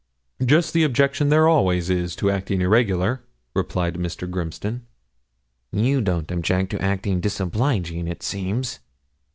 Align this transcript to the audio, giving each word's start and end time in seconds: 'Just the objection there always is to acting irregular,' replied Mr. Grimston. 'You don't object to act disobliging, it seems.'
'Just 0.43 0.73
the 0.73 0.81
objection 0.83 1.29
there 1.29 1.47
always 1.47 1.87
is 1.91 2.15
to 2.15 2.31
acting 2.31 2.59
irregular,' 2.59 3.21
replied 3.53 3.93
Mr. 3.97 4.27
Grimston. 4.27 4.81
'You 5.71 6.01
don't 6.01 6.31
object 6.31 6.71
to 6.71 6.81
act 6.81 7.03
disobliging, 7.21 8.07
it 8.07 8.23
seems.' 8.23 8.79